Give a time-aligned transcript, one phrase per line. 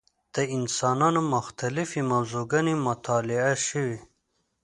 [0.35, 3.97] د انسانانو مختلفې موضوع ګانې مطالعه شوې.